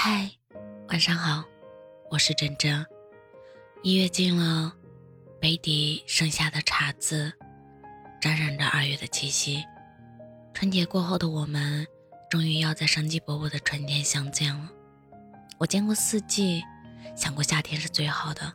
[0.00, 0.30] 嗨，
[0.90, 1.42] 晚上好，
[2.08, 2.86] 我是真真。
[3.82, 4.72] 一月尽了，
[5.40, 7.32] 杯底剩下的茶渍，
[8.20, 9.60] 沾染着二月的气息。
[10.54, 11.84] 春节过后的我们，
[12.30, 14.70] 终于要在生机勃勃的春天相见了。
[15.58, 16.62] 我见过四季，
[17.16, 18.52] 想过夏天是最好的，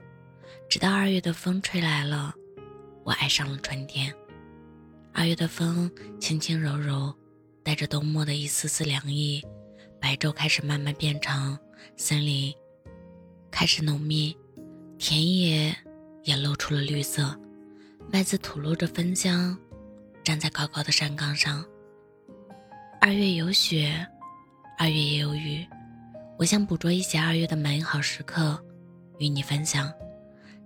[0.70, 2.34] 直到二月的风吹来了，
[3.04, 4.16] 我爱上了春天。
[5.12, 5.92] 二月的风
[6.22, 7.14] 轻轻柔柔，
[7.66, 9.46] 带着冬末的一丝丝凉意。
[10.04, 11.58] 白昼开始慢慢变长，
[11.96, 12.54] 森林
[13.50, 14.36] 开始浓密，
[14.98, 15.74] 田野
[16.24, 17.34] 也露出了绿色，
[18.12, 19.58] 麦子吐露着芬香，
[20.22, 21.64] 站在高高的山岗上。
[23.00, 24.06] 二月有雪，
[24.78, 25.66] 二月也有雨，
[26.38, 28.62] 我想捕捉一些二月的美好时刻，
[29.20, 29.90] 与你分享。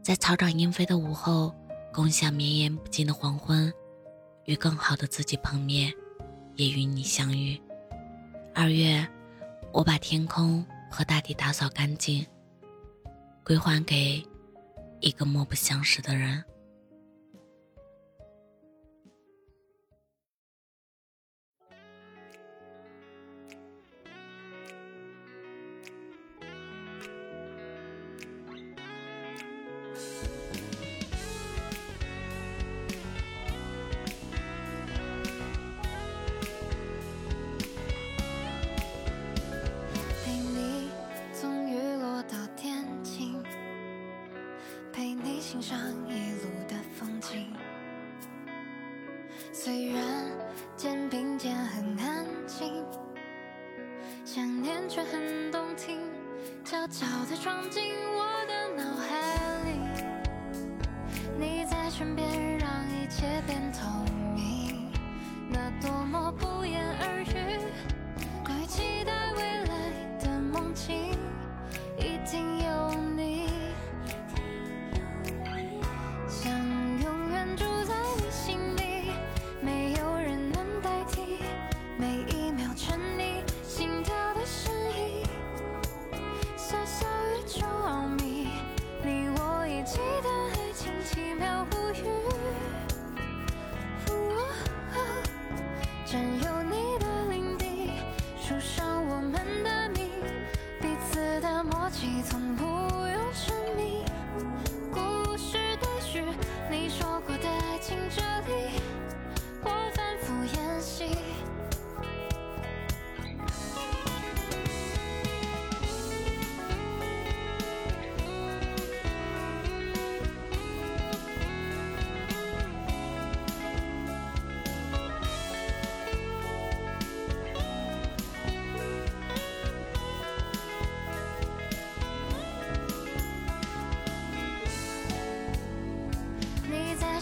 [0.02, 1.54] 在草长莺飞的午后，
[1.94, 3.72] 共享绵延不尽的黄昏，
[4.46, 5.94] 与更好的自己碰面，
[6.56, 7.62] 也与你相遇。
[8.56, 9.08] 二月。
[9.72, 12.26] 我把天空和大地打扫干净，
[13.44, 14.26] 归还给
[15.00, 16.44] 一个莫不相识的人。
[45.50, 47.48] 欣赏一路的风景，
[49.54, 50.04] 虽然
[50.76, 52.84] 肩并肩很安静，
[54.26, 56.02] 想念却很动听，
[56.66, 59.70] 悄悄地闯进我的脑海里。
[61.40, 64.27] 你在身边，让一切变透明，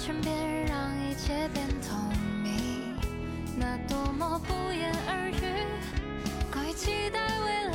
[0.05, 1.97] 身边，让一切变透
[2.43, 2.95] 明，
[3.57, 5.65] 那多么不言而喻。
[6.51, 7.74] 快期待未来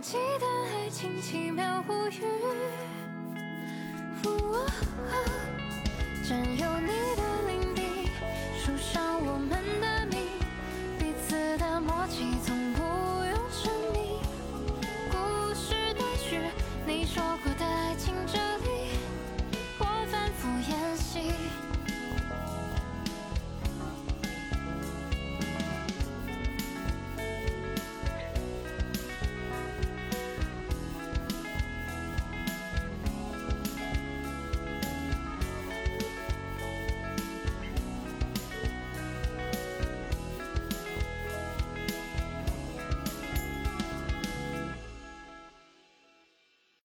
[0.00, 2.22] 记得爱情奇妙无语，
[6.26, 6.86] 占有你
[7.16, 8.08] 的领地，
[8.58, 9.36] 树上我